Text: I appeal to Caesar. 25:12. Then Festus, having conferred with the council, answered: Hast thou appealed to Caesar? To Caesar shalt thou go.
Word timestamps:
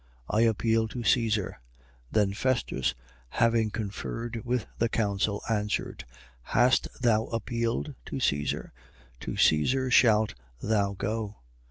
I 0.27 0.41
appeal 0.41 0.87
to 0.87 1.03
Caesar. 1.03 1.61
25:12. 2.11 2.13
Then 2.13 2.33
Festus, 2.33 2.95
having 3.29 3.69
conferred 3.69 4.41
with 4.43 4.65
the 4.79 4.89
council, 4.89 5.43
answered: 5.47 6.05
Hast 6.41 6.87
thou 6.99 7.25
appealed 7.25 7.93
to 8.05 8.19
Caesar? 8.19 8.73
To 9.19 9.37
Caesar 9.37 9.91
shalt 9.91 10.33
thou 10.59 10.93
go. 10.93 11.35